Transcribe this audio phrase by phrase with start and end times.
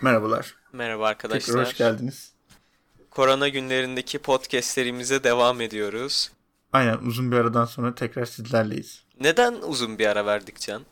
[0.00, 0.54] Merhabalar.
[0.72, 1.46] Merhaba arkadaşlar.
[1.46, 2.32] Tekrar hoş geldiniz.
[3.10, 6.30] Korona günlerindeki podcastlerimize devam ediyoruz.
[6.72, 9.02] Aynen uzun bir aradan sonra tekrar sizlerleyiz.
[9.20, 10.82] Neden uzun bir ara verdik Can?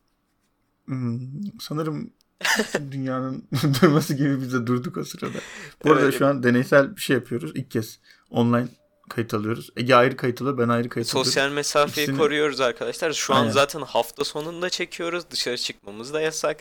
[0.85, 1.21] Hmm,
[1.61, 2.11] sanırım
[2.91, 3.45] dünyanın
[3.82, 5.39] durması gibi biz de durduk o sırada.
[5.84, 6.18] Bu arada Evet.
[6.18, 7.52] şu an deneysel bir şey yapıyoruz.
[7.55, 7.98] İlk kez
[8.30, 8.68] online
[9.09, 9.71] kayıt alıyoruz.
[9.77, 11.25] Ege ayrı kayıt alıyor, ben ayrı kayıt alıyorum.
[11.25, 13.12] Sosyal mesafeyi İkisini- koruyoruz arkadaşlar.
[13.12, 13.52] Şu an Aynen.
[13.52, 15.25] zaten hafta sonunda çekiyoruz.
[15.30, 16.57] Dışarı çıkmamız da yasak.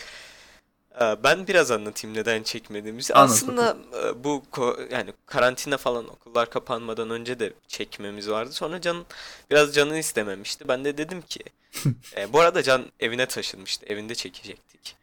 [1.02, 3.14] Ee, Ben biraz anlatayım neden çekmediğimizi.
[3.14, 4.44] Anlat Aslında e, bu
[4.92, 8.52] yani karantina falan okullar kapanmadan önce de çekmemiz vardı.
[8.52, 9.06] Sonra Can
[9.52, 10.68] biraz canı istememişti.
[10.68, 11.40] Ben de dedim ki
[12.18, 13.86] e, bu arada Can evine taşınmıştı.
[13.86, 14.96] Evinde çekecektik.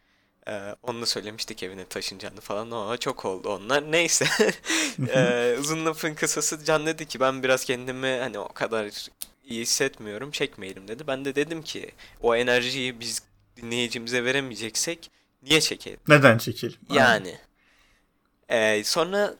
[0.49, 3.93] Ee, onu da söylemiştik evine taşınacağını falan ama çok oldu onlar.
[3.93, 4.27] Neyse.
[5.09, 9.09] Ee, uzun lafın kısası Can dedi ki ben biraz kendimi hani o kadar
[9.45, 11.07] iyi hissetmiyorum çekmeyelim dedi.
[11.07, 11.91] Ben de dedim ki
[12.23, 13.23] o enerjiyi biz
[13.57, 15.11] dinleyicimize veremeyeceksek
[15.43, 16.01] niye çekelim?
[16.09, 16.77] Neden çekelim?
[16.91, 17.38] Yani.
[18.49, 19.35] Ee, sonra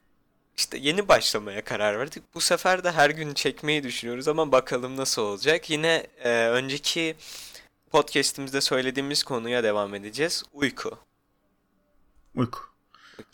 [0.57, 2.23] işte yeni başlamaya karar verdik.
[2.35, 5.69] Bu sefer de her gün çekmeyi düşünüyoruz ama bakalım nasıl olacak.
[5.69, 7.15] Yine e, önceki
[7.91, 10.43] podcast'imizde söylediğimiz konuya devam edeceğiz.
[10.53, 10.97] Uyku.
[12.35, 12.59] Uyku.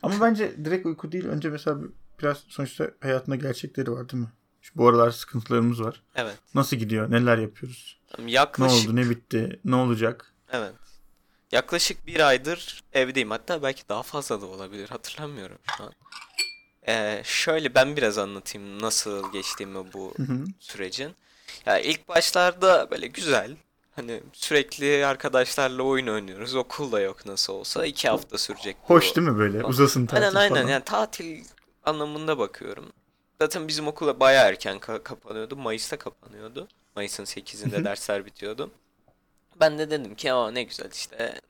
[0.04, 1.26] Ama bence direkt uyku değil.
[1.26, 4.30] Önce mesela bir- biraz sonuçta hayatında gerçekleri var değil mi?
[4.62, 6.04] Şu bu aralar sıkıntılarımız var.
[6.16, 6.36] Evet.
[6.56, 7.12] Nasıl gidiyor?
[7.12, 8.00] Neler yapıyoruz?
[8.20, 8.96] Ne Yaklaşık oldu?
[8.96, 9.60] Ne bitti?
[9.66, 10.34] Ne olacak?
[10.52, 10.74] Evet.
[11.52, 13.32] Yaklaşık bir aydır evdeyim.
[13.32, 14.90] Hatta belki daha fazla da olabilir.
[14.90, 15.94] Hatırlamıyorum şu an.
[16.88, 20.40] Ee, şöyle ben biraz anlatayım nasıl geçtiğimi bu Hı hı.
[20.60, 21.16] sürecin.
[21.66, 23.56] Ya ilk başlarda böyle güzel.
[23.96, 26.56] Hani sürekli arkadaşlarla oyun oynuyoruz.
[26.56, 27.86] Okul da yok nasıl olsa.
[27.86, 28.78] iki hafta sürecek.
[28.82, 29.64] Hoş değil mi böyle?
[29.64, 30.56] Uzasın tatil Aynen aynen.
[30.56, 30.68] falan.
[30.68, 31.44] Yani tatil
[31.86, 32.94] anlamında bakıyorum.
[33.42, 35.56] Zaten bizim okula bayağı erken ka- kapanıyordu.
[35.56, 36.68] Mayıs'ta kapanıyordu.
[36.96, 38.72] Mayıs'ın 8'inde dersler bitiyordu.
[39.60, 41.42] Ben de dedim ki aa ne güzel işte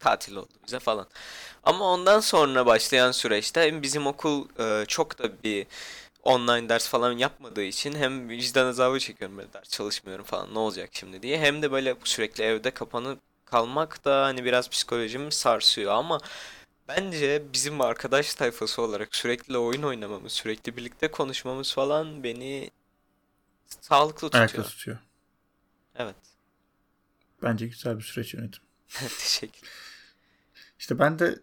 [0.00, 1.06] tatil oldu bize falan.
[1.64, 5.66] Ama ondan sonra başlayan süreçte hem bizim okul e, çok da bir
[6.22, 10.90] online ders falan yapmadığı için hem vicdan azabı çekiyorum böyle ders çalışmıyorum falan ne olacak
[10.92, 11.38] şimdi diye.
[11.38, 16.20] Hem de böyle sürekli evde kapanıp kalmak da hani biraz psikolojimi sarsıyor ama
[16.88, 22.70] Bence bizim arkadaş tayfası olarak sürekli oyun oynamamız, sürekli birlikte konuşmamız falan beni
[23.80, 24.64] sağlıklı Ayakta tutuyor.
[24.64, 24.98] tutuyor.
[25.96, 26.16] Evet.
[27.42, 28.62] Bence güzel bir süreç yönetim.
[29.18, 29.68] Teşekkür.
[30.78, 31.38] İşte ben de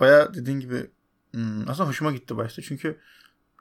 [0.00, 0.90] bayağı dediğin gibi
[1.32, 2.62] hmm, aslında hoşuma gitti başta.
[2.62, 3.00] Çünkü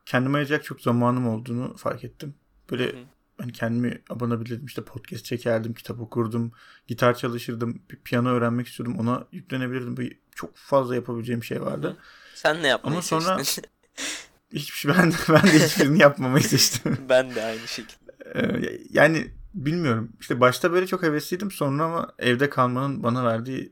[0.05, 2.35] kendime ayıracak çok zamanım olduğunu fark ettim.
[2.71, 3.03] Böyle Hı hı.
[3.37, 4.65] hani kendimi abanabilirdim.
[4.65, 6.51] İşte podcast çekerdim, kitap okurdum,
[6.87, 8.99] gitar çalışırdım, piyano öğrenmek istiyordum.
[8.99, 9.97] Ona yüklenebilirdim.
[9.97, 11.97] Böyle çok fazla yapabileceğim şey vardı.
[12.35, 13.37] Sen ne yapmayı Ama sonra-?
[14.53, 16.97] Hiçbir şey ben de, ben de hiçbirini yapmamayı seçtim.
[17.09, 18.11] Ben de aynı şekilde.
[18.35, 19.31] Ee, yani
[19.65, 20.11] bilmiyorum.
[20.19, 21.51] İşte başta böyle çok hevesliydim.
[21.51, 23.71] Sonra ama evde kalmanın bana verdiği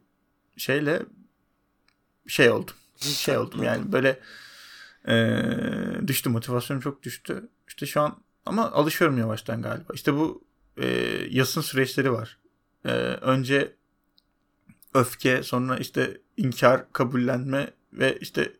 [0.57, 1.01] şeyle
[2.28, 2.75] şey oldum.
[2.97, 4.19] Şey oldum yani böyle
[5.07, 7.50] ee, düştü motivasyonum çok düştü.
[7.68, 9.94] İşte şu an ama alışıyorum yavaştan galiba.
[9.94, 10.44] İşte bu
[10.78, 10.88] ee,
[11.29, 12.38] yasın süreçleri var.
[12.85, 12.90] Ee,
[13.22, 13.75] önce
[14.94, 18.53] öfke sonra işte inkar, kabullenme ve işte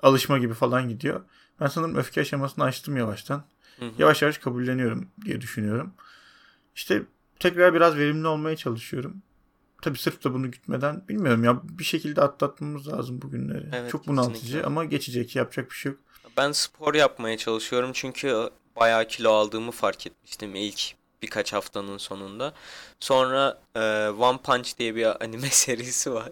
[0.00, 1.20] alışma gibi falan gidiyor.
[1.60, 3.44] Ben sanırım öfke aşamasını açtım yavaştan
[3.78, 3.90] Hı hı.
[3.98, 5.94] yavaş yavaş kabulleniyorum diye düşünüyorum.
[6.78, 7.02] İşte
[7.38, 9.22] tekrar biraz verimli olmaya çalışıyorum.
[9.82, 13.68] Tabii sırf da bunu gütmeden bilmiyorum ya bir şekilde atlatmamız lazım bu günleri.
[13.72, 14.66] Evet, Çok bunaltıcı kesinlikle.
[14.66, 16.00] ama geçecek yapacak bir şey yok.
[16.36, 22.54] Ben spor yapmaya çalışıyorum çünkü bayağı kilo aldığımı fark etmiştim ilk birkaç haftanın sonunda.
[23.00, 26.30] Sonra e, One Punch diye bir anime serisi var.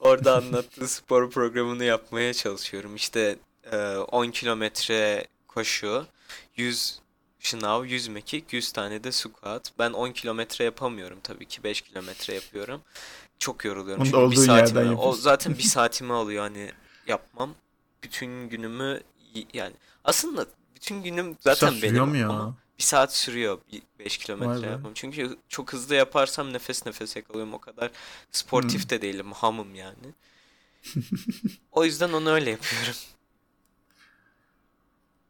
[0.00, 2.96] Orada anlattığı spor programını yapmaya çalışıyorum.
[2.96, 3.36] İşte
[3.72, 6.06] e, 10 kilometre koşu,
[6.56, 7.05] 100
[7.46, 9.72] şınav, 100 mekik, 100 tane de squat.
[9.78, 12.82] Ben 10 kilometre yapamıyorum tabii ki 5 kilometre yapıyorum.
[13.38, 16.70] Çok yoruluyorum da çünkü bir saatimi, o zaten bir saatimi alıyor hani
[17.06, 17.54] yapmam.
[18.02, 19.00] Bütün günümü
[19.52, 19.74] yani
[20.04, 22.28] aslında bütün günüm zaten sürüyor benim ya?
[22.28, 24.92] ama bir saat sürüyor 5 Vay kilometre yapmam.
[24.94, 27.54] Çünkü çok hızlı yaparsam nefes nefese kalıyorum.
[27.54, 27.90] O kadar
[28.32, 28.90] sportif Hmm.
[28.90, 29.32] de değilim.
[29.32, 30.14] Hamım yani.
[31.72, 32.94] O yüzden onu öyle yapıyorum.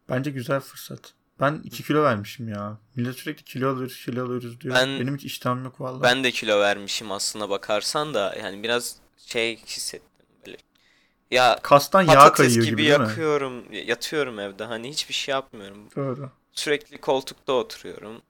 [0.08, 1.15] Bence güzel fırsat.
[1.40, 2.78] Ben 2 kilo vermişim ya.
[2.96, 4.74] Millet sürekli kilo alıyoruz, kilo alıyoruz diyor.
[4.74, 6.02] Ben- Benim hiç iştahım yok vallahi.
[6.02, 10.56] Ben de kilo vermişim aslına bakarsan da yani biraz şey hissettim böyle.
[11.30, 13.06] Ya Kastan yağ kayıyor gibi, gibi, değil mi?
[13.06, 14.64] yakıyorum, yatıyorum evde.
[14.64, 15.78] Hani hiçbir şey yapmıyorum.
[15.96, 16.30] Doğru.
[16.52, 18.22] Sürekli koltukta oturuyorum.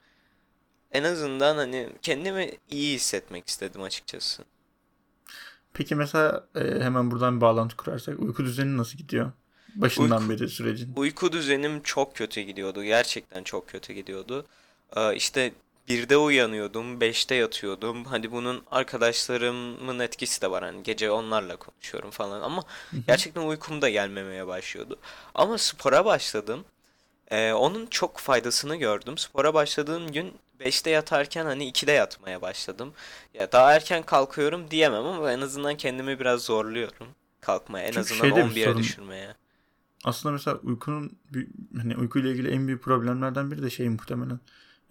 [0.93, 4.45] En azından hani kendimi iyi hissetmek istedim açıkçası.
[5.75, 9.33] Peki mesela e, hemen buradan bir bağlantı kurarsak uyku düzeni nasıl gidiyor?
[9.81, 10.93] Başından Uyku- beri sürecin.
[10.97, 12.85] Uyku düzenim çok kötü gidiyordu.
[12.85, 14.47] Gerçekten çok kötü gidiyordu.
[14.97, 15.53] Ee, işte
[15.89, 18.05] birde uyanıyordum, beşte yatıyordum.
[18.05, 20.65] Hani bunun arkadaşlarımın etkisi de var.
[20.65, 22.63] Hani gece onlarla konuşuyorum falan ama
[23.07, 24.99] gerçekten uykum da gelmemeye başlıyordu.
[25.35, 26.65] Ama spora başladım.
[27.31, 29.19] Ee, onun çok faydasını gördüm.
[29.19, 32.93] Spora başladığım gün 5'te yatarken hani 2'de yatmaya başladım.
[33.35, 37.09] Ya daha erken kalkıyorum diyemem ama en azından kendimi biraz zorluyorum
[37.41, 37.87] kalkmaya.
[37.87, 38.79] En Çünkü azından şeyde bir 11'e sorun.
[38.79, 39.35] düşürmeye.
[40.07, 41.19] Aslında mesela uykunun
[41.77, 44.41] hani uykuyla ilgili en büyük problemlerden biri de şey muhtemelen.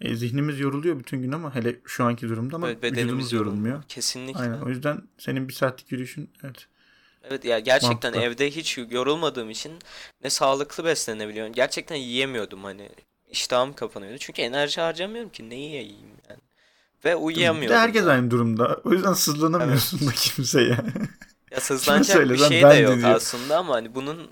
[0.00, 3.82] E, zihnimiz yoruluyor bütün gün ama hele şu anki durumda ama Evet, vücudumuz yorulmuyor.
[3.88, 4.40] Kesinlikle.
[4.40, 4.60] Aynen.
[4.60, 6.66] O yüzden senin bir saatlik yürüyüşün evet.
[7.30, 8.20] Evet ya gerçekten Mantıklı.
[8.20, 9.72] evde hiç yorulmadığım için
[10.24, 11.52] ne sağlıklı beslenebiliyorum.
[11.52, 12.90] Gerçekten yiyemiyordum hani.
[13.30, 14.18] İştahım kapanıyordu.
[14.18, 15.50] Çünkü enerji harcamıyorum ki.
[15.50, 16.40] Ne yiyeyim yani.
[17.04, 17.76] Ve uyuyamıyordum.
[17.76, 18.10] herkes da.
[18.10, 18.80] aynı durumda.
[18.84, 20.78] O yüzden sızlanamıyorsun da kimseye.
[21.50, 23.10] Ya sızlanacak bir şey de yok diyor.
[23.10, 24.30] aslında ama hani bunun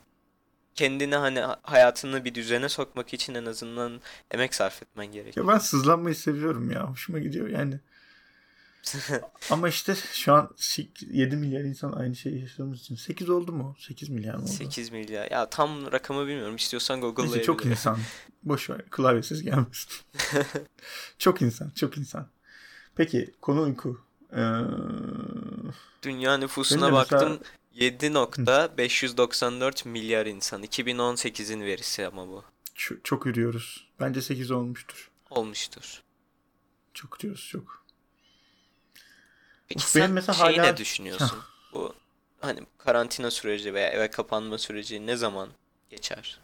[0.74, 4.00] kendine hani hayatını bir düzene sokmak için en azından
[4.30, 5.46] emek sarf etmen gerekiyor.
[5.46, 6.90] ya ben sızlanmayı seviyorum ya.
[6.90, 7.80] Hoşuma gidiyor yani.
[9.50, 10.50] Ama işte şu an
[11.10, 12.94] 7 milyar insan aynı şeyi yaşadığımız için.
[12.96, 13.76] 8 oldu mu?
[13.78, 14.50] 8 milyar mı oldu?
[14.50, 15.30] 8 milyar.
[15.30, 16.56] Ya tam rakamı bilmiyorum.
[16.56, 17.46] İstiyorsan Neyse, Google'layabilirim.
[17.46, 17.98] çok insan.
[18.42, 18.80] Boş ver.
[18.90, 19.92] Klavyesiz gelmesin.
[21.18, 21.70] çok insan.
[21.70, 22.26] Çok insan.
[22.96, 24.00] Peki konu uyku.
[24.32, 24.38] Ee,
[26.02, 27.38] Dünya nüfusuna de mesela- baktım
[27.76, 30.62] 7.594 milyar insan.
[30.62, 32.44] 2018'in verisi ama bu.
[32.76, 33.88] ç- çok yürüyoruz.
[34.00, 35.10] Bence 8 olmuştur.
[35.30, 36.02] Olmuştur.
[36.94, 37.84] Çok diyoruz çok.
[39.68, 41.38] Peki Uf, sen mesela şeyi hala- ne düşünüyorsun?
[41.72, 41.94] Bu
[42.40, 45.48] hani karantina süreci veya eve kapanma süreci ne zaman
[45.90, 46.40] geçer?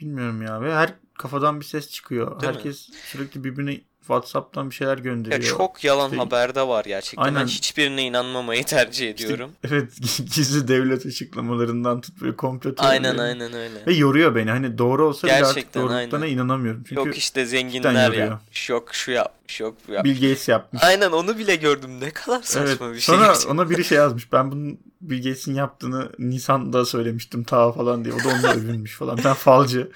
[0.00, 0.62] Bilmiyorum ya.
[0.62, 2.40] Ve her kafadan bir ses çıkıyor.
[2.40, 2.56] Değil mi?
[2.56, 5.56] Herkes sürekli birbirine WhatsApp'tan bir şeyler Ya gönderiyor.
[5.58, 7.24] çok yalan İşte- haber de var gerçekten.
[7.24, 7.46] Ben Aynen.
[7.46, 9.50] hiçbirine inanmamayı tercih İşte, ediyorum.
[9.70, 9.92] evet
[10.34, 13.22] gizli devlet açıklamalarından tut böyle komplo aynen teorilerine.
[13.22, 13.86] aynen öyle.
[13.86, 14.50] Ve yoruyor beni.
[14.50, 16.34] Hani doğru olsa bile artık Gerçekten, doğruluklarına aynen.
[16.36, 16.84] inanamıyorum.
[16.88, 20.14] Çünkü Yok işte zenginler yapmış, yok şu yapmış, yok bu yapmış.
[20.14, 20.82] Bill Gates yapmış.
[20.84, 22.00] Aynen onu bile gördüm.
[22.00, 22.94] Ne kadar saçma Evet.
[22.96, 23.14] bir şey.
[23.14, 23.50] Sonra gerçekten.
[23.54, 24.32] ona biri şey yazmış.
[24.32, 28.14] Ben bunun Bill Gates'in yaptığını Nisan'da söylemiştim ta falan diye.
[28.14, 29.18] O da onunla övünmüş falan.
[29.24, 29.90] Ben falcı.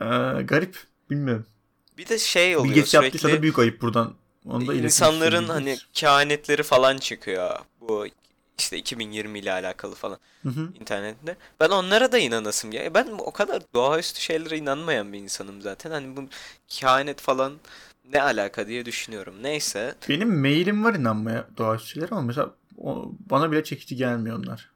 [0.00, 0.04] Ee,
[0.44, 0.76] garip.
[1.10, 1.46] Bilmiyorum.
[1.98, 4.14] Bir de şey oluyor yaptıysa sürekli da büyük ayıp buradan.
[4.46, 7.58] Onu da insanların hani kehanetleri falan çıkıyor.
[7.80, 8.06] Bu
[8.58, 10.68] işte 2020 ile alakalı falan Hı hı.
[10.80, 11.36] internette.
[11.60, 12.94] Ben onlara da inanasım ya.
[12.94, 15.90] Ben o kadar doğaüstü şeylere inanmayan bir insanım zaten.
[15.90, 16.24] Hani bu
[16.68, 17.52] kehanet falan
[18.12, 19.34] ne alaka diye düşünüyorum.
[19.42, 19.94] Neyse.
[20.08, 24.70] Benim mailim var inanmaya doğaüstülere ama mesela o, bana bile çekici gelmiyor onlar.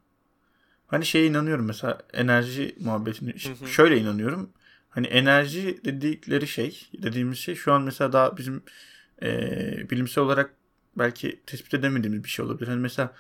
[0.87, 3.31] Hani şeye inanıyorum mesela enerji muhabbetini.
[3.31, 3.69] Hı hı.
[3.69, 4.51] Şöyle inanıyorum.
[4.99, 8.63] Hani enerji dedikleri şey, dediğimiz şey şu an mesela daha bizim
[9.23, 9.31] e,
[9.91, 10.55] bilimsel olarak
[10.97, 12.69] belki tespit edemediğimiz bir şey olabilir.
[12.69, 13.13] Hani mesela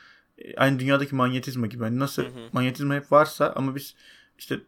[0.56, 1.82] aynı dünyadaki manyetizma gibi.
[1.82, 2.48] Hani nasıl Hı hı.
[2.52, 3.94] manyetizma hep varsa ama biz
[4.38, 4.60] işte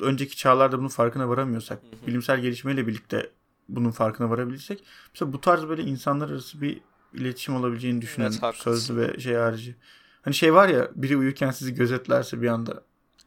[0.00, 2.06] önceki çağlarda bunun farkına varamıyorsak, Hı hı.
[2.06, 3.30] bilimsel gelişmeyle birlikte
[3.68, 6.80] bunun farkına varabilirsek mesela bu tarz böyle insanlar arası bir
[7.14, 8.36] iletişim olabileceğini düşünüyorum.
[8.40, 8.70] haklısın.
[8.70, 9.76] Sözlü ve şey harici.
[10.22, 12.82] Hani şey var ya biri uyurken sizi gözetlerse bir anda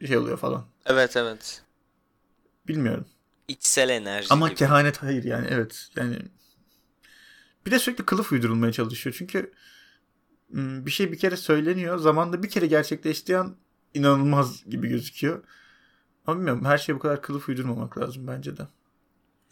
[0.08, 0.66] şey oluyor falan.
[0.86, 1.67] Evet evet.
[2.68, 3.06] Bilmiyorum.
[3.48, 4.58] İçsel enerji Ama gibi.
[4.58, 5.88] kehanet hayır yani evet.
[5.96, 6.18] Yani
[7.66, 9.16] bir de sürekli kılıf uydurulmaya çalışıyor.
[9.18, 9.54] Çünkü
[10.50, 11.98] bir şey bir kere söyleniyor.
[11.98, 13.56] Zamanda bir kere gerçekleştiği an
[13.94, 15.44] inanılmaz gibi gözüküyor.
[16.28, 18.68] Ama bilmiyorum her şeye bu kadar kılıf uydurmamak lazım bence de.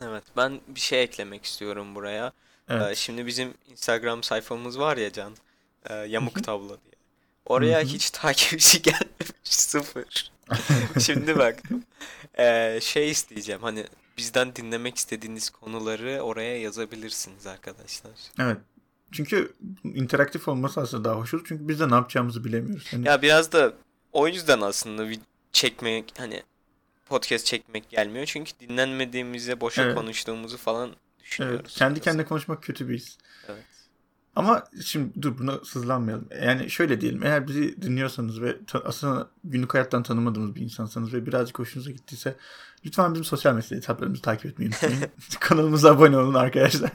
[0.01, 2.33] Evet ben bir şey eklemek istiyorum buraya.
[2.69, 2.91] Evet.
[2.91, 5.33] Ee, şimdi bizim Instagram sayfamız var ya Can.
[5.89, 6.95] e, Yamuk Tablo diye.
[7.45, 9.31] Oraya hiç takipçi gelmemiş.
[9.43, 10.31] Sıfır.
[10.99, 11.83] Şimdi baktım.
[12.39, 13.61] Ee, şey isteyeceğim.
[13.61, 13.85] Hani
[14.17, 18.11] bizden dinlemek istediğiniz konuları oraya yazabilirsiniz arkadaşlar.
[18.39, 18.57] Evet.
[19.11, 21.45] Çünkü interaktif olması aslında daha hoş olur.
[21.47, 22.87] Çünkü biz de ne yapacağımızı bilemiyoruz.
[22.91, 23.73] Hani Ya biraz da
[24.13, 25.07] o yüzden aslında
[25.51, 26.43] çekmek hani
[27.05, 28.25] podcast çekmek gelmiyor.
[28.25, 29.95] Çünkü dinlenmediğimize boşa Evet.
[29.95, 30.91] konuştuğumuzu falan
[31.23, 31.59] düşünüyoruz.
[31.61, 33.17] evet, kendi kendine konuşmak kötü bir his.
[33.47, 33.63] Evet.
[34.35, 36.27] Ama şimdi dur buna sızlanmayalım.
[36.43, 37.23] Yani şöyle diyelim.
[37.23, 42.35] Eğer bizi dinliyorsanız ve aslında günlük hayattan tanımadığımız bir insansanız ve birazcık hoşunuza gittiyse
[42.85, 45.05] lütfen bizim sosyal medya hesaplarımızı takip etmeyi unutmayın.
[45.39, 46.91] Kanalımıza abone olun arkadaşlar.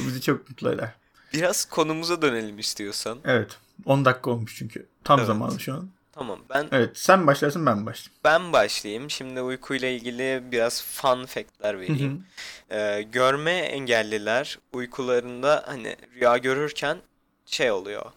[0.00, 0.94] Bu bizi çok mutlu eder.
[1.34, 3.18] Biraz konumuza dönelim istiyorsan.
[3.24, 3.58] Evet.
[3.84, 4.86] 10 dakika olmuş çünkü.
[5.04, 5.26] Tam Evet.
[5.26, 5.88] zamanı şu an.
[6.12, 6.98] Tamam ben Evet.
[6.98, 8.20] Sen başlarsın ben başlayayım.
[8.24, 9.10] ben başlayayım.
[9.10, 12.26] Şimdi uykuyla ilgili biraz fun fact'ler vereyim.
[12.70, 12.74] hı.
[12.76, 16.98] Ee, görme engelliler uykularında hani rüya görürken
[17.46, 18.12] şey oluyor.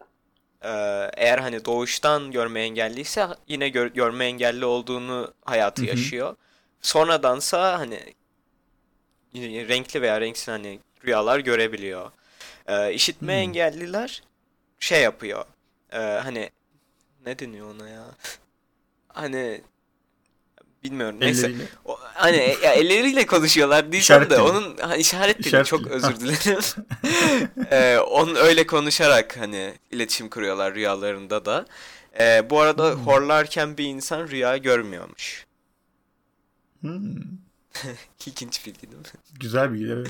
[0.63, 0.69] Ee,
[1.17, 5.89] eğer hani doğuştan görme engelliyse yine gör- görme engelli olduğunu hayatı Hı hı.
[5.89, 6.35] yaşıyor.
[6.81, 7.99] Sonradansa hani
[9.35, 12.11] renkli veya renksiz hani rüyalar görebiliyor.
[12.67, 14.23] Ee, işitme engelliler
[14.79, 15.45] şey yapıyor.
[15.93, 16.49] Ee, hani
[17.25, 18.05] ne deniyor ona ya?
[19.07, 19.61] Hani
[20.83, 21.17] bilmiyorum.
[21.19, 21.67] Neyse Elleriyle.
[21.85, 26.61] o, hani ya elleriyle konuşuyorlar diyeceğim de onun hani işaret dili İşaret çok özür dilerim.
[27.71, 31.65] ee, onun öyle konuşarak hani iletişim kuruyorlar rüyalarında da.
[32.19, 33.01] Ee, bu arada hmm.
[33.01, 35.45] horlarken bir insan rüya görmüyormuş.
[36.81, 37.15] Hmm.
[38.25, 39.03] İlginç bilgi değil mi?
[39.39, 40.07] Güzel bilgi evet.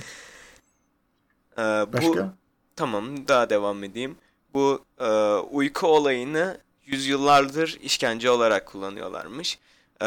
[1.57, 2.34] Ee, bu, Başka?
[2.75, 4.17] Tamam daha devam edeyim.
[4.53, 9.57] Bu e, uyku olayını yüzyıllardır işkence olarak kullanıyorlarmış.
[10.01, 10.05] Ee,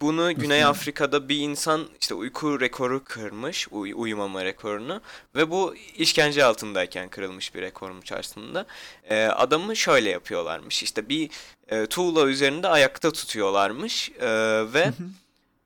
[0.00, 5.00] bunu Güney Afrika'da bir insan işte uyku rekoru kırmış, uy- uyumama rekorunu
[5.34, 8.66] ve bu işkence altındayken kırılmış bir rekormuş aslında.
[9.10, 11.30] Ee, adamı şöyle yapıyorlarmış işte bir
[11.68, 14.28] e, tuğla üzerinde ayakta tutuyorlarmış e,
[14.74, 14.92] ve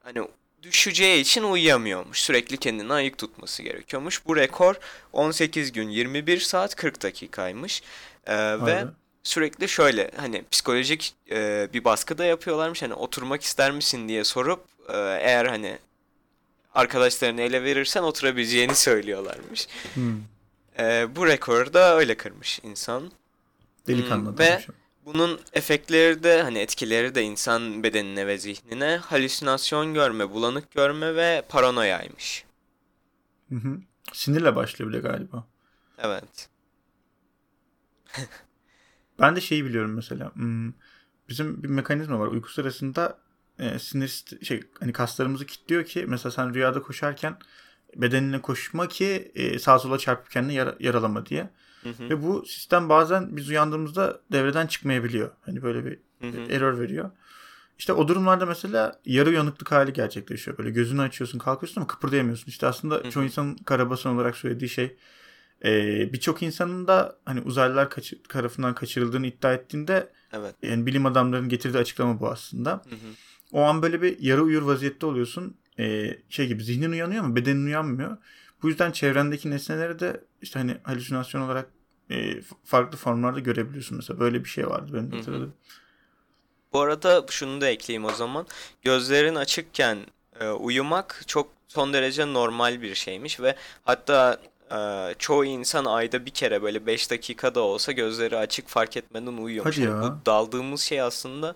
[0.05, 0.29] hani
[0.63, 2.19] düşeceği için uyuyamıyormuş.
[2.23, 4.27] Sürekli kendini ayık tutması gerekiyormuş.
[4.27, 4.75] Bu rekor
[5.13, 7.83] 18 gün 21 saat 40 dakikaymış.
[8.27, 8.85] Ee, ve
[9.23, 12.83] sürekli şöyle hani psikolojik e, bir baskı da yapıyorlarmış.
[12.83, 15.79] Hani oturmak ister misin diye sorup e, eğer hani
[16.75, 19.69] arkadaşlarını ele verirsen oturabileceğini söylüyorlarmış.
[19.95, 20.21] Hmm.
[20.79, 23.11] E, bu rekoru da öyle kırmış insan.
[23.87, 24.61] Delikanlı hmm, Ve
[25.05, 31.43] bunun efektleri de hani etkileri de insan bedenine ve zihnine halüsinasyon görme, bulanık görme ve
[31.49, 32.45] paranoyaymış.
[33.49, 33.79] Hı hı.
[34.13, 35.47] Sinirle başlıyor bile galiba.
[35.99, 36.49] Evet.
[39.21, 40.35] Ben de şeyi biliyorum mesela.
[40.35, 40.73] Hmm,
[41.29, 42.27] bizim bir mekanizma var.
[42.27, 43.19] Uyku sırasında
[43.59, 47.37] e, sinir şey hani kaslarımızı kilitliyor ki mesela sen rüyada koşarken
[47.97, 51.51] bedenine koşma ki e, sağa sola çarpıp kendini yara, yaralama diye.
[51.83, 52.11] Hı hı.
[52.11, 55.31] Ve bu sistem bazen biz uyandığımızda devreden çıkmayabiliyor.
[55.41, 56.53] Hani böyle bir hı hı.
[56.53, 57.11] error veriyor.
[57.79, 60.59] İşte o durumlarda mesela yarı uyanıklık hali gerçekleşiyor.
[60.59, 62.47] Böyle gözünü açıyorsun kalkıyorsun ama kıpırdayamıyorsun.
[62.47, 63.11] İşte aslında hı hı.
[63.11, 64.97] çoğu insanın karabasan olarak söylediği şey
[65.65, 70.55] ee, Birçok insanın da hani uzaylılar kaçı, tarafından kaçırıldığını iddia ettiğinde evet.
[70.63, 72.71] yani bilim adamlarının getirdiği açıklama bu aslında.
[72.71, 73.09] Hı hı.
[73.53, 75.57] O an böyle bir yarı uyur vaziyette oluyorsun.
[75.79, 78.17] Ee, şey gibi zihnin uyanıyor ama bedenin uyanmıyor.
[78.63, 81.71] Bu yüzden çevrendeki nesneleri de işte hani halüsinasyon olarak
[82.11, 83.97] e, farklı formlarda görebiliyorsun.
[83.97, 85.55] Mesela böyle bir şey vardı benim hatırladığım.
[86.73, 88.47] Bu arada şunu da ekleyeyim o zaman.
[88.83, 89.99] Gözlerin açıkken
[90.41, 94.41] e, uyumak çok son derece normal bir şeymiş ve hatta
[94.73, 99.77] ee, çoğu insan ayda bir kere böyle 5 dakikada olsa gözleri açık fark etmeden uyuyormuş.
[99.79, 100.03] Hadi ya.
[100.03, 101.55] Bu daldığımız şey aslında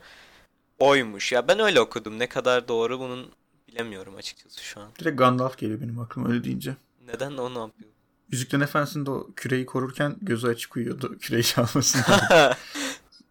[0.79, 1.33] oymuş.
[1.33, 2.19] Ya ben öyle okudum.
[2.19, 3.31] Ne kadar doğru bunun
[3.69, 4.89] bilemiyorum açıkçası şu an.
[4.99, 6.77] Direkt Gandalf geliyor benim aklıma öyle deyince.
[7.07, 7.91] Neden o ne yapıyor?
[8.31, 11.19] Yüzüklerin Efendisi'nde o küreyi korurken gözü açık uyuyordu.
[11.21, 12.01] Küreyi çalmasın.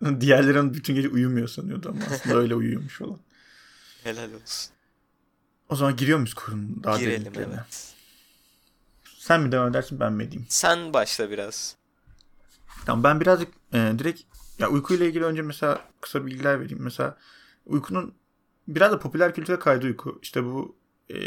[0.22, 3.18] Diğerleri bütün gece uyumuyor sanıyordu ama aslında öyle uyuyormuş falan.
[4.04, 4.72] Helal olsun.
[5.70, 7.91] O zaman giriyor muyuz korun daha Girelim evet.
[9.22, 10.46] Sen mi devam edersin ben mi edeyim?
[10.50, 11.76] Sen başla biraz.
[12.86, 14.22] Tamam ben birazcık e, direkt
[14.60, 16.84] ya uykuyla ilgili önce mesela kısa bilgiler vereyim.
[16.84, 17.18] Mesela
[17.66, 18.14] uykunun
[18.68, 20.20] biraz da popüler kültüre kaydı uyku.
[20.22, 20.76] İşte bu
[21.10, 21.18] e,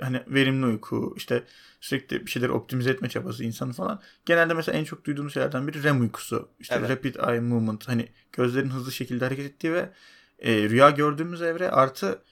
[0.00, 1.44] hani verimli uyku, işte
[1.80, 4.00] sürekli bir şeyleri optimize etme çabası insanı falan.
[4.24, 6.48] Genelde mesela en çok duyduğumuz şeylerden biri REM uykusu.
[6.60, 6.90] İşte evet.
[6.90, 7.88] Rapid Eye Movement.
[7.88, 9.90] Hani gözlerin hızlı şekilde hareket ettiği ve
[10.38, 12.22] e, rüya gördüğümüz evre artı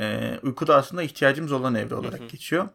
[0.00, 2.28] e, uykuda aslında ihtiyacımız olan evre olarak hı hı.
[2.28, 2.68] geçiyor.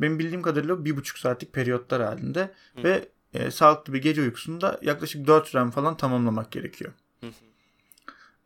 [0.00, 2.82] Benim bildiğim kadarıyla bir buçuk saatlik periyotlar halinde Hı.
[2.82, 6.92] ve e, sağlıklı bir gece uykusunda yaklaşık 4 REM falan tamamlamak gerekiyor.
[7.20, 7.26] Hı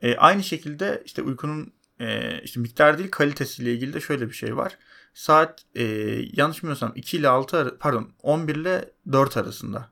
[0.02, 4.56] E, aynı şekilde işte uykunun e, işte miktar değil kalitesiyle ilgili de şöyle bir şey
[4.56, 4.78] var.
[5.14, 5.85] Saat e,
[6.32, 9.88] yanlış bilmiyorsam 2 ile 6 ar- pardon 11 ile 4 arasında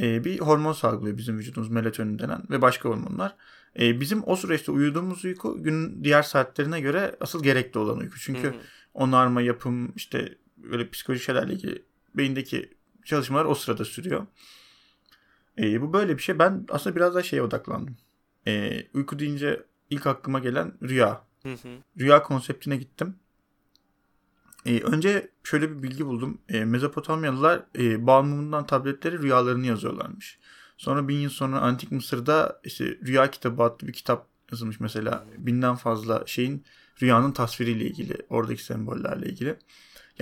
[0.00, 3.36] e, bir hormon salgılıyor bizim vücudumuz melatonin denen ve başka hormonlar.
[3.80, 8.18] E, bizim o süreçte uyuduğumuz uyku günün diğer saatlerine göre asıl gerekli olan uyku.
[8.18, 8.56] Çünkü hı hı.
[8.94, 11.82] onarma, yapım, işte böyle psikolojik şeylerle ilgili
[12.14, 12.70] beyindeki
[13.04, 14.26] çalışmalar o sırada sürüyor.
[15.58, 16.38] E, bu böyle bir şey.
[16.38, 17.96] Ben aslında biraz daha şeye odaklandım.
[18.46, 21.24] E, uyku deyince ilk aklıma gelen rüya.
[21.42, 21.68] Hı hı.
[21.98, 23.16] Rüya konseptine gittim.
[24.66, 26.38] E, önce şöyle bir bilgi buldum.
[26.48, 30.38] E, Mezopotamyalılar e, Balmumundan tabletleri rüyalarını yazıyorlarmış.
[30.76, 35.24] Sonra bin yıl sonra Antik Mısır'da işte Rüya Kitabı adlı bir kitap yazılmış mesela.
[35.38, 36.64] Binden fazla şeyin
[37.02, 39.56] rüyanın tasviriyle ilgili, oradaki sembollerle ilgili.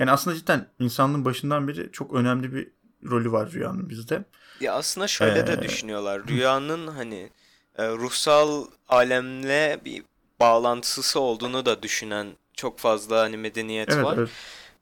[0.01, 2.71] Yani aslında cidden insanlığın başından beri çok önemli bir
[3.09, 4.23] rolü var rüyanın bizde.
[4.59, 5.47] Ya aslında şöyle ee...
[5.47, 6.27] de düşünüyorlar.
[6.27, 7.29] Rüyanın hani
[7.77, 10.03] e, ruhsal alemle bir
[10.39, 14.17] bağlantısı olduğunu da düşünen çok fazla hani medeniyet evet, var.
[14.17, 14.29] Evet.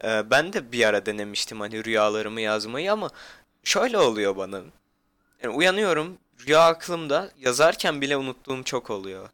[0.03, 3.09] E, ben de bir ara denemiştim hani rüyalarımı yazmayı ama
[3.63, 4.61] şöyle oluyor bana.
[5.43, 9.29] Yani uyanıyorum rüya aklımda yazarken bile unuttuğum çok oluyor.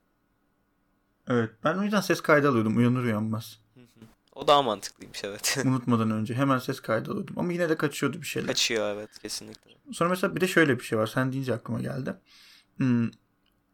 [1.28, 3.65] Evet ben o yüzden ses kaydı alıyordum uyanır uyanmaz.
[4.36, 5.58] O daha mantıklıymış evet.
[5.66, 7.36] Unutmadan önce hemen ses kaydı alıyordum.
[7.40, 8.48] Ama yine de kaçıyordu bir şeyler.
[8.48, 9.72] Kaçıyor evet kesinlikle.
[9.92, 11.08] Sonra mesela bir de şöyle bir şey var.
[11.08, 12.16] Sen deyince aklıma geldi.
[12.78, 13.10] Hmm,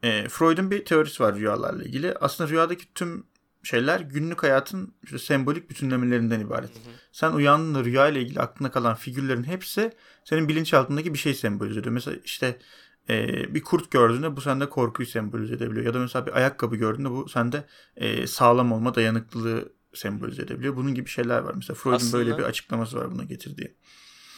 [0.03, 2.13] e, Freud'un bir teorisi var rüyalarla ilgili.
[2.13, 3.23] Aslında rüyadaki tüm
[3.63, 6.69] şeyler günlük hayatın işte sembolik bütünlemelerinden ibaret.
[6.69, 6.93] Hı hı.
[7.11, 9.91] Sen uyandığında rüya ile ilgili aklına kalan figürlerin hepsi
[10.23, 11.93] senin bilinçaltındaki bir şey sembolize ediyor.
[11.93, 12.59] Mesela işte
[13.09, 15.85] e, bir kurt gördüğünde bu sende korkuyu sembolize edebiliyor.
[15.85, 17.65] Ya da mesela bir ayakkabı gördüğünde bu sende
[17.95, 20.75] e, sağlam olma, dayanıklılığı sembolize edebiliyor.
[20.75, 21.53] Bunun gibi şeyler var.
[21.53, 23.75] Mesela Freud'un aslında, böyle bir açıklaması var buna getirdiği.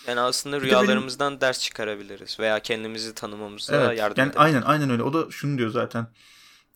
[0.08, 1.42] Yani aslında rüyalarımızdan benim...
[1.42, 4.56] ders çıkarabiliriz veya kendimizi tanımamıza evet, yardım yani edebiliriz.
[4.56, 5.04] Aynen aynen öyle.
[5.04, 6.08] O da şunu diyor zaten.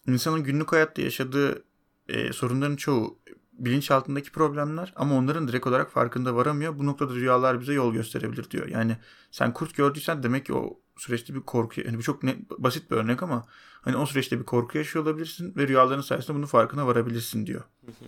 [0.08, 1.64] İnsanın günlük hayatta yaşadığı
[2.10, 3.20] e, sorunların çoğu
[3.54, 6.80] bilinç altındaki problemler ama onların direkt olarak farkında varamıyor.
[6.80, 8.68] Bu noktada rüyalar bize yol gösterebilir diyor.
[8.68, 8.98] Yani
[9.32, 12.96] sen kurt gördüysen demek ki o süreçte bir korku yani bu çok ne, basit bir
[12.96, 13.46] örnek ama
[13.82, 17.62] hani o süreçte bir korku yaşıyor olabilirsin ve rüyaların sayesinde bunun farkına varabilirsin diyor.
[17.86, 18.06] Hı hı.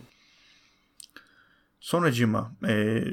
[1.80, 3.04] Sonracığıma e,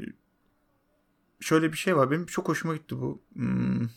[1.39, 2.11] şöyle bir şey var.
[2.11, 3.21] Benim çok hoşuma gitti bu.
[3.33, 3.87] Hmm,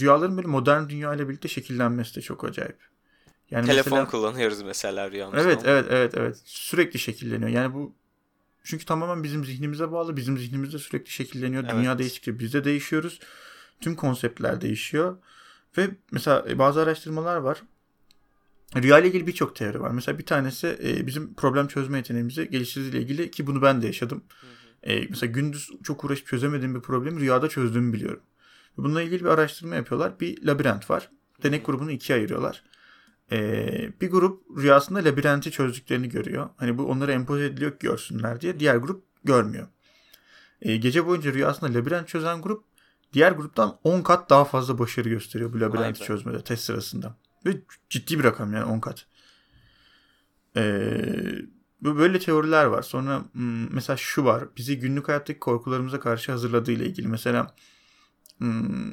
[0.00, 2.78] rüyaların böyle modern dünya ile birlikte şekillenmesi de çok acayip.
[3.50, 5.42] Yani Telefon mesela, kullanıyoruz mesela rüyamızda.
[5.42, 6.42] Evet, evet, evet, evet.
[6.44, 7.50] Sürekli şekilleniyor.
[7.50, 7.94] Yani bu
[8.64, 10.16] çünkü tamamen bizim zihnimize bağlı.
[10.16, 11.64] Bizim zihnimizde sürekli şekilleniyor.
[11.64, 11.74] Evet.
[11.74, 13.20] Dünya değiştikçe biz de değişiyoruz.
[13.80, 15.16] Tüm konseptler değişiyor.
[15.78, 17.62] Ve mesela bazı araştırmalar var.
[18.76, 19.90] Rüya ile ilgili birçok teori var.
[19.90, 24.24] Mesela bir tanesi e, bizim problem çözme yeteneğimizi geliştirdiğiyle ilgili ki bunu ben de yaşadım.
[24.40, 24.92] Hı hı.
[24.92, 28.22] E, mesela gündüz çok uğraşıp çözemediğim bir problemi rüyada çözdüğümü biliyorum.
[28.76, 30.20] Bununla ilgili bir araştırma yapıyorlar.
[30.20, 31.10] Bir labirent var.
[31.42, 32.62] Denek grubunu ikiye ayırıyorlar.
[33.32, 36.48] Ee, bir grup rüyasında labirenti çözdüklerini görüyor.
[36.56, 38.60] Hani bu onlara empoze ediliyor ki görsünler diye.
[38.60, 39.68] Diğer grup görmüyor.
[40.62, 42.64] Ee, gece boyunca rüyasında labirent çözen grup
[43.12, 47.16] diğer gruptan 10 kat daha fazla başarı gösteriyor bu labirenti çözmede test sırasında.
[47.46, 47.50] Ve
[47.90, 49.06] ciddi bir rakam yani 10 kat.
[50.56, 51.02] Ee,
[51.80, 52.82] böyle teoriler var.
[52.82, 54.44] Sonra hmm, mesela şu var.
[54.56, 57.08] Bizi günlük hayattaki korkularımıza karşı hazırladığı ile ilgili.
[57.08, 57.54] Mesela
[58.38, 58.92] hmm,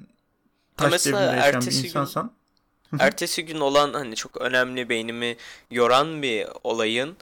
[0.78, 2.24] taş mesela devrinde yaşayan bir insansan
[2.92, 5.38] gün ertesi gün olan hani çok önemli beynimi
[5.72, 7.18] yoran bir olayın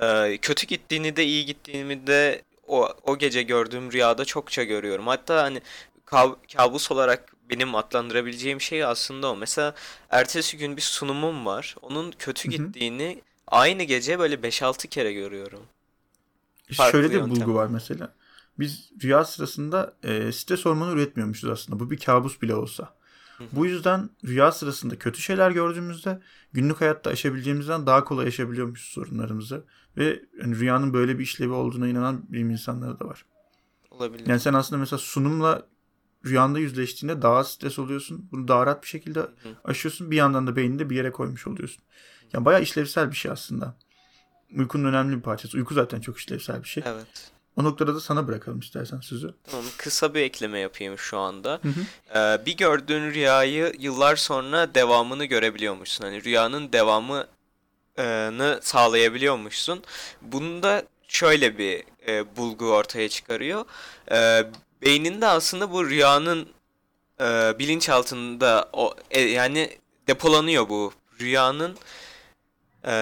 [0.00, 5.06] e, kötü gittiğini de iyi gittiğini de o, o gece gördüğüm rüyada çokça görüyorum.
[5.06, 5.60] Hatta hani
[6.56, 9.36] kabus olarak benim adlandırabileceğim şey aslında o.
[9.36, 9.74] Mesela
[10.10, 11.76] ertesi gün bir sunumum var.
[11.82, 15.60] Onun kötü gittiğini aynı gece böyle 5-6 kere görüyorum.
[16.72, 18.14] Farklı Şöyle de bir bulgu var mesela.
[18.58, 21.80] Biz rüya sırasında e, stres hormonu üretmiyormuşuz aslında.
[21.80, 22.98] Bu bir kabus bile olsa.
[23.52, 26.20] Bu yüzden rüya sırasında kötü şeyler gördüğümüzde
[26.52, 29.64] günlük hayatta aşabileceğimizden daha kolay aşabiliyormuşuz sorunlarımızı.
[29.96, 33.24] Ve yani rüyanın böyle bir işlevi olduğuna inanan bilim insanları da var.
[33.90, 34.26] Olabilir.
[34.26, 35.66] Yani sen aslında mesela sunumla
[36.28, 38.28] rüyanda yüzleştiğinde daha stres oluyorsun.
[38.32, 39.26] Bunu daha rahat bir şekilde
[39.64, 40.10] aşıyorsun.
[40.10, 41.82] Bir yandan da beyninde bir yere koymuş oluyorsun.
[42.32, 43.74] Yani bayağı işlevsel bir şey aslında.
[44.56, 45.56] Uykunun önemli bir parçası.
[45.56, 46.82] Uyku zaten çok işlevsel bir şey.
[46.86, 47.30] Evet.
[47.56, 49.34] O noktada da sana bırakalım istersen sözü.
[49.50, 51.60] Tamam kısa bir ekleme yapayım şu anda.
[51.62, 52.18] Hı hı.
[52.18, 56.04] Ee, bir gördüğün rüyayı yıllar sonra devamını görebiliyormuşsun.
[56.04, 57.26] Hani rüyanın devamını
[58.62, 59.82] sağlayabiliyormuşsun.
[60.22, 63.64] Bunda şöyle bir e, bulgu ortaya çıkarıyor.
[64.10, 64.50] E,
[64.82, 66.48] beyninde aslında bu rüyanın
[67.20, 71.76] e, bilinçaltında o e, yani depolanıyor bu rüyanın
[72.84, 72.92] e,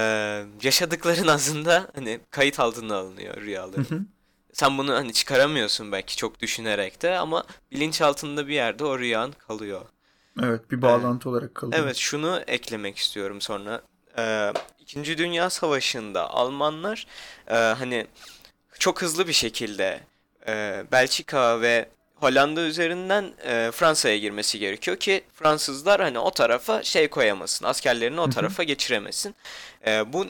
[0.62, 3.85] yaşadıkların aslında hani kayıt altına alınıyor rüyaların.
[3.85, 4.01] Hı hı
[4.57, 9.81] sen bunu hani çıkaramıyorsun belki çok düşünerek de ama bilinçaltında bir yerde o rüyan kalıyor.
[10.43, 11.83] Evet bir bağlantı ee, olarak kalıyor.
[11.83, 13.83] Evet şunu eklemek istiyorum sonra.
[14.19, 17.07] Ee, İkinci Dünya Savaşı'nda Almanlar
[17.49, 18.07] e, hani
[18.79, 20.01] çok hızlı bir şekilde
[20.49, 27.09] e, Belçika ve Hollanda üzerinden e, Fransa'ya girmesi gerekiyor ki Fransızlar hani o tarafa şey
[27.09, 29.35] koyamasın, askerlerini o tarafa geçiremesin.
[29.87, 30.27] E, bu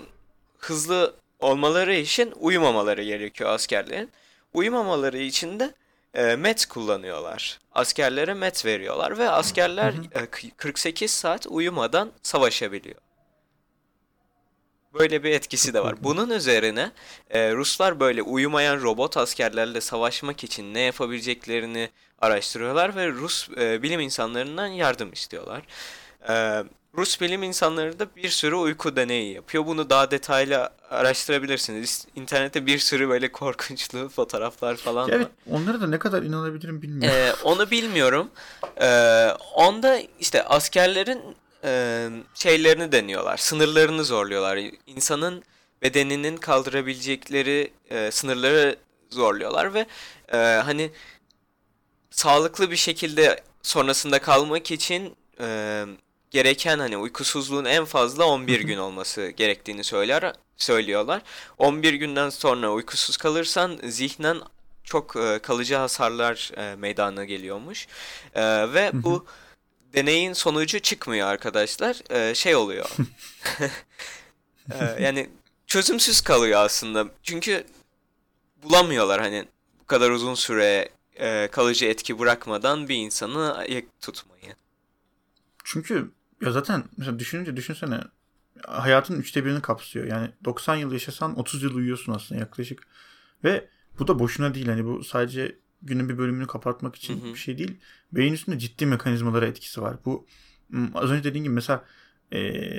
[0.59, 4.11] hızlı olmaları için uyumamaları gerekiyor askerlerin.
[4.55, 5.75] Uyumamaları için de
[6.15, 7.59] e, met kullanıyorlar.
[7.73, 10.27] Askerlere met veriyorlar ve askerler e,
[10.57, 13.06] 48 saat uyumadan savaşabiliyor.
[14.99, 15.95] Böyle bir etkisi de var.
[16.05, 16.93] Bunun üzerine
[17.31, 24.01] e, Ruslar böyle uyumayan robot askerlerle savaşmak için ne yapabileceklerini araştırıyorlar ve Rus e, bilim
[24.01, 25.63] insanlarından yardım istiyorlar.
[26.29, 26.65] E,
[26.97, 29.67] Rus bilim insanları da bir sürü uyku deneyi yapıyor.
[29.67, 32.07] Bunu daha detaylı araştırabilirsiniz.
[32.15, 35.31] İnternette bir sürü böyle korkunçlu fotoğraflar falan evet, var.
[35.51, 37.19] Onlara da ne kadar inanabilirim bilmiyorum.
[37.19, 38.31] Ee, onu bilmiyorum.
[38.81, 41.21] Ee, onda işte askerlerin
[41.67, 43.37] e, şeylerini deniyorlar.
[43.37, 44.61] Sınırlarını zorluyorlar.
[44.87, 45.43] İnsanın
[45.83, 48.77] bedeninin kaldırabilecekleri e, sınırları
[49.11, 49.87] zorluyorlar ve
[50.33, 50.91] e, hani
[52.11, 55.85] sağlıklı bir şekilde sonrasında kalmak için e,
[56.31, 61.23] gereken hani uykusuzluğun en fazla 11 gün olması gerektiğini söyler söylüyorlar.
[61.59, 64.41] 11 günden sonra uykusuz kalırsan zihnen
[64.85, 67.87] çok e, kalıcı hasarlar e, meydana geliyormuş.
[68.35, 68.43] E,
[68.75, 69.27] ve bu
[69.95, 72.11] deneyin sonucu çıkmıyor arkadaşlar.
[72.11, 72.91] E, şey oluyor.
[74.71, 75.31] e, yani
[75.67, 77.09] çözümsüz kalıyor aslında.
[77.23, 77.65] Çünkü
[78.63, 79.45] bulamıyorlar hani
[79.81, 80.89] bu kadar uzun süre
[81.21, 84.55] e, kalıcı etki bırakmadan bir insanı ayık tutmayı.
[85.65, 86.11] Çünkü
[86.43, 88.01] ya zaten mesela düşününce düşünsene
[88.67, 90.07] hayatın üçte birini kapsıyor.
[90.07, 92.87] Yani 90 yıl yaşasan 30 yıl uyuyorsun aslında yaklaşık.
[93.45, 93.69] Ve
[93.99, 94.67] bu da boşuna değil.
[94.67, 97.35] Hani bu sadece günün bir bölümünü kapatmak için Hı hı.
[97.35, 97.77] bir şey değil.
[98.13, 99.97] Beyin üstünde ciddi mekanizmalara etkisi var.
[100.05, 100.27] Bu
[100.95, 101.85] az önce dediğim gibi mesela
[102.33, 102.71] e,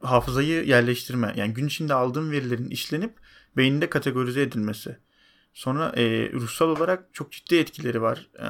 [0.00, 1.32] hafızayı yerleştirme.
[1.36, 3.14] Yani gün içinde aldığın verilerin işlenip
[3.56, 4.98] beyninde kategorize edilmesi.
[5.54, 8.28] Sonra e, ruhsal olarak çok ciddi etkileri var.
[8.38, 8.46] E,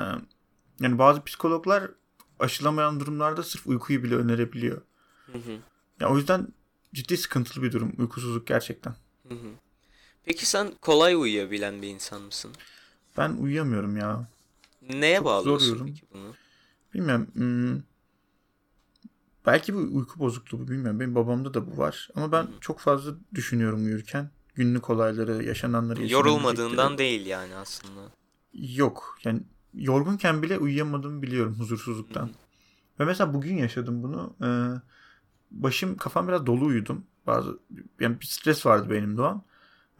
[0.81, 1.91] yani bazı psikologlar
[2.39, 4.83] aşılamayan durumlarda sırf uykuyu bile önerebiliyor.
[5.27, 5.59] Hı hı.
[6.01, 6.49] Ya o yüzden
[6.95, 8.95] ciddi sıkıntılı bir durum uykusuzluk gerçekten.
[9.29, 9.49] Hı hı.
[10.25, 12.53] Peki sen kolay uyuyabilen bir insan mısın?
[13.21, 14.29] Ben uyuyamıyorum ya.
[14.91, 16.35] Neye Çok bağlıyorsun zor peki bunu?
[16.95, 17.27] Bilmiyorum.
[17.33, 17.83] hmm,
[19.47, 21.01] belki bu uyku bozukluğu bilmiyorum.
[21.01, 22.09] Benim babamda da bu var.
[22.15, 22.61] Ama ben Hı hı.
[22.61, 24.31] çok fazla düşünüyorum uyurken.
[24.55, 28.01] Günlük olayları, yaşananları, Yorulmadığından değil yani aslında.
[28.55, 29.19] Yok.
[29.25, 29.41] Yani
[29.75, 32.27] yorgunken bile uyuyamadığımı biliyorum huzursuzluktan.
[32.27, 32.31] hı.
[33.01, 34.35] Ve mesela bugün yaşadım bunu.
[34.43, 34.81] Ee,
[35.51, 37.05] başım, kafam biraz dolu uyudum.
[37.27, 37.59] Bazı
[38.01, 39.43] yani bir stres vardı beynimde o an.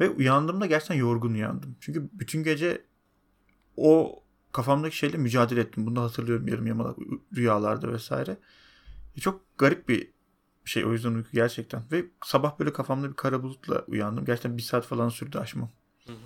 [0.01, 1.77] Ve uyandığımda gerçekten yorgun uyandım.
[1.81, 2.90] Çünkü bütün gece
[3.77, 5.87] o kafamdaki şeyle mücadele ettim.
[5.87, 6.97] Bunu hatırlıyorum yarım yamalak
[7.37, 8.37] rüyalarda vesaire.
[9.17, 10.11] E, Çok garip bir
[10.65, 11.83] şey o yüzden uyku gerçekten.
[11.93, 14.25] Ve sabah böyle kafamda bir kara bulutla uyandım.
[14.25, 15.71] Gerçekten bir saat falan sürdü aşmam.
[16.07, 16.17] Hı hı.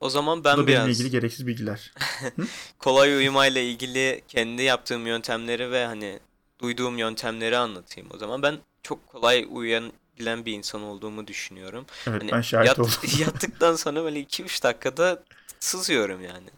[0.00, 1.92] O zaman Bu ben da biraz ilgili gereksiz bilgiler.
[2.78, 6.20] kolay uyumayla ilgili kendi yaptığım yöntemleri ve hani
[6.60, 8.42] duyduğum yöntemleri anlatayım o zaman.
[8.42, 11.86] Ben çok kolay uyuyabilen bir insan olduğumu düşünüyorum.
[12.06, 12.92] Evet Hani ben şahit yat- oldum.
[13.20, 15.22] yattıktan sonra böyle 2-3 dakikada
[15.64, 16.48] sızıyorum yani.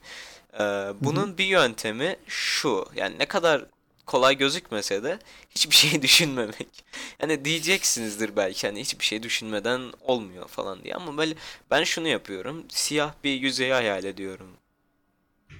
[0.55, 2.87] Ee, bunun bir yöntemi şu.
[2.97, 3.65] Yani ne kadar
[4.07, 5.19] kolay gözükmese de
[5.51, 6.85] hiçbir şey düşünmemek.
[7.23, 11.35] Yani diyeceksinizdir belki hani hiçbir şey düşünmeden olmuyor falan diye ama böyle
[11.71, 12.65] ben şunu yapıyorum.
[12.69, 14.51] Siyah bir yüzeyi hayal ediyorum.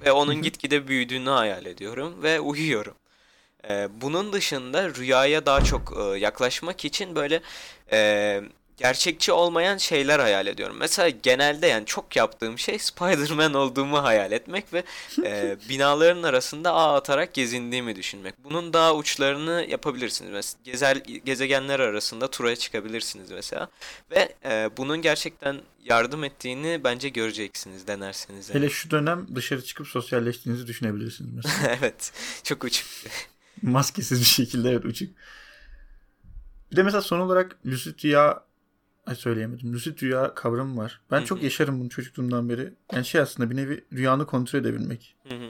[0.05, 2.95] Ve onun gitgide büyüdüğünü hayal ediyorum ve uyuyorum.
[3.71, 7.41] Ee, bunun dışında rüyaya daha çok e, yaklaşmak için böyle
[7.93, 8.43] e,
[8.77, 10.77] gerçekçi olmayan şeyler hayal ediyorum.
[10.79, 14.83] Mesela genelde yani çok yaptığım şey Spider-Man olduğumu hayal etmek ve
[15.25, 18.35] e, binaların arasında ağ atarak gezindiğimi düşünmek.
[18.45, 20.31] Bunun daha uçlarını yapabilirsiniz.
[20.31, 23.69] Mesela gezer, gezegenler arasında tura çıkabilirsiniz mesela.
[24.11, 28.49] Ve e, bunun gerçekten yardım ettiğini bence göreceksiniz denerseniz.
[28.49, 28.59] yani.
[28.59, 31.77] Hele şu dönem dışarı çıkıp sosyalleştiğinizi düşünebilirsiniz mesela.
[31.81, 32.13] Evet,
[32.45, 32.85] çok uç.
[33.63, 35.11] Maskesiz bir şekilde evet uçuk.
[36.73, 38.46] Bir de mesela son olarak lucid rüya
[39.07, 39.73] ay söyleyemedim.
[39.73, 41.01] Lucid rüya kavramı var.
[41.11, 42.73] Ben Hı çok yaşarım bunu çocukluğumdan beri.
[42.93, 45.17] Yani şey aslında bir nevi rüyanı kontrol edebilmek.
[45.29, 45.49] Hı hı.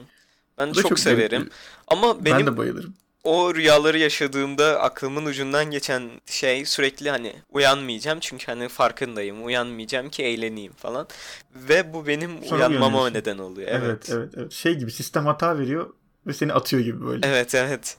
[0.58, 1.46] Ben de çok, çok severim.
[1.46, 1.50] bir-
[1.88, 2.94] Ama benim Ben de bayılırım.
[3.24, 9.44] o rüyaları yaşadığımda aklımın ucundan geçen şey sürekli hani uyanmayacağım çünkü hani farkındayım.
[9.46, 11.08] Uyanmayacağım ki eğleneyim falan.
[11.54, 13.14] Ve bu benim Sonra uyanmama uyanıyorsun.
[13.14, 13.68] neden oluyor.
[13.70, 13.82] Evet.
[13.82, 14.08] Evet.
[14.10, 15.90] evet evet Şey gibi sistem hata veriyor
[16.26, 17.26] ve seni atıyor gibi böyle.
[17.26, 17.96] Evet, evet.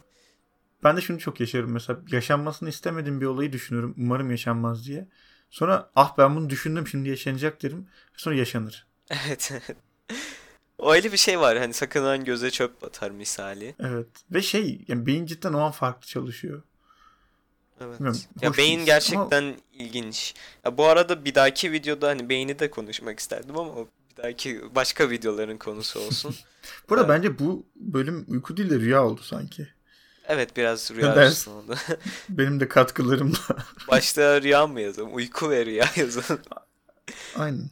[0.84, 3.96] Ben de şunu çok yaşarım mesela yaşanmasını istemediğim bir olayı düşünüyorum.
[3.98, 5.08] Umarım yaşanmaz diye.
[5.50, 7.88] Sonra ah ben bunu düşündüm şimdi yaşanacak derim.
[8.18, 8.88] Sonra yaşanır.
[9.10, 9.52] Evet.
[10.78, 13.76] O öyle bir şey var hani sakınan göze çöp batar misali.
[13.80, 14.08] Evet.
[14.32, 16.64] Ve şey yani beyin cidden o an farklı çalışıyor.
[17.82, 17.96] Evet.
[18.00, 20.34] Bilmiyorum, Ya beyin gerçekten ilginç.
[20.66, 24.76] Ya bu arada bir dahaki videoda hani beyni de konuşmak isterdim ama o bir dahaki
[24.76, 26.36] başka videoların konusu olsun.
[26.90, 27.18] Bu arada Evet.
[27.18, 29.68] bence bu bölüm uyku değil de rüya oldu sanki.
[30.28, 31.12] Evet biraz rüya
[31.48, 31.76] oldu.
[32.30, 33.38] Benim de katkılarımla.
[33.88, 35.16] Başta rüya mı yazalım?
[35.16, 36.42] Uyku ve rüya yazalım.
[37.36, 37.70] Aynen.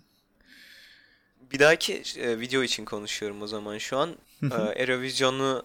[1.51, 4.15] Bir dahaki e, video için konuşuyorum o zaman şu an.
[4.43, 5.63] E, Eurovision'u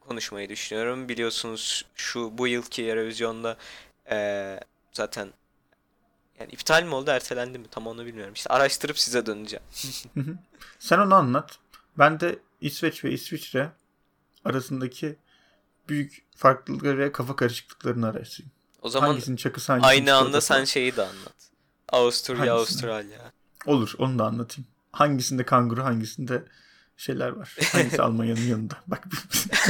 [0.00, 1.08] konuşmayı düşünüyorum.
[1.08, 3.56] Biliyorsunuz şu bu yılki Eurovision'da
[4.10, 4.60] e,
[4.92, 5.28] zaten
[6.40, 8.34] yani iptal mi oldu ertelendi mi tam onu bilmiyorum.
[8.34, 9.64] İşte araştırıp size döneceğim.
[10.78, 11.58] Sen onu anlat.
[11.98, 13.70] Ben de İsveç ve İsviçre
[14.44, 15.16] arasındaki
[15.88, 18.52] büyük farklılıkları ve kafa karışıklıklarını araştırayım.
[18.82, 21.34] O zaman Hangisinin çakısı hangisinin aynı anda sen şeyi de anlat.
[21.88, 22.58] Avusturya, Hangisini?
[22.58, 23.32] Avustralya.
[23.66, 24.68] Olur onu da anlatayım.
[24.92, 26.44] Hangisinde kanguru hangisinde
[26.96, 27.56] şeyler var.
[27.72, 28.82] Hangisi Almanya'nın yanında.
[28.86, 29.08] Bak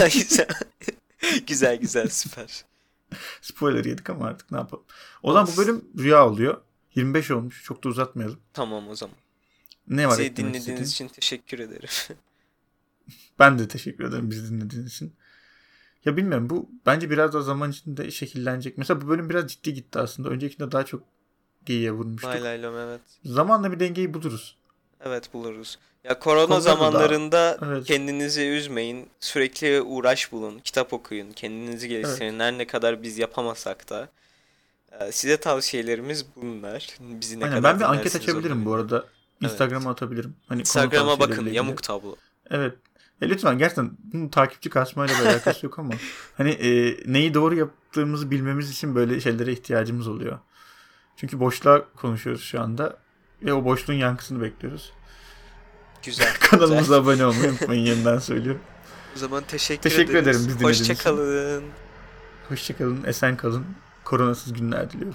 [1.47, 1.77] güzel.
[1.77, 2.65] güzel süper.
[3.43, 4.85] spoiler yedik ama artık ne yapalım.
[5.23, 6.61] O zaman bu bölüm rüya oluyor.
[6.95, 7.63] 25 olmuş.
[7.65, 8.41] Çok da uzatmayalım.
[8.53, 9.17] Tamam o zaman.
[9.89, 10.85] Ne var Bizi dinlediğiniz istediğin?
[10.87, 11.89] için teşekkür ederim.
[13.39, 15.13] Ben de teşekkür ederim bizi dinlediğiniz için.
[16.05, 18.79] Ya bilmiyorum bu bence biraz da zaman içinde şekillenecek.
[18.79, 20.29] Mesela bu bölüm biraz ciddi gitti aslında.
[20.29, 21.03] Öncekinde daha çok
[21.67, 22.31] geyiğe vurmuştuk.
[22.31, 23.01] Lay lay lom evet.
[23.25, 24.57] Zamanla bir dengeyi buluruz.
[25.05, 25.79] Evet buluruz.
[26.05, 27.85] Ya korona Konuda da zamanlarında evet.
[27.87, 29.09] kendinizi üzmeyin.
[29.21, 30.59] Sürekli uğraş bulun.
[30.59, 31.33] Kitap okuyun.
[31.33, 32.41] Kendinizi geliştirin.
[32.41, 34.09] Her ne kadar biz yapamasak da.
[35.01, 36.97] Ee, Size tavsiyelerimiz bunlar.
[37.01, 39.05] Bizi ne Aynen, kadar ben bir anket açabilirim onu bu arada.
[39.41, 40.37] Instagram'a atabilirim.
[40.49, 42.17] Hani Instagram'a bakın yamuk tablo.
[42.51, 42.75] Evet.
[43.23, 45.95] E lütfen gerçekten bunun takipçi kasmayla bir alakası yok ama
[46.37, 50.39] hani e, neyi doğru yaptığımızı bilmemiz için böyle şeylere ihtiyacımız oluyor.
[51.17, 52.97] Çünkü boşluğa konuşuyoruz şu anda
[53.43, 54.93] ve o boşluğun yankısını bekliyoruz.
[56.03, 56.35] Güzel.
[56.41, 56.99] Kanalımıza güzel.
[56.99, 58.61] abone olmayı unutmayın yeniden söylüyorum.
[59.17, 60.47] O zaman teşekkür, Teşekkür ederiz.
[60.47, 60.63] ederim.
[60.63, 61.65] Hoşçakalın.
[62.49, 63.67] Hoşçakalın, esen kalın,
[64.05, 65.15] koronasız günler diliyorum.